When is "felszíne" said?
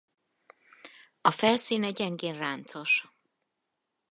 1.31-1.91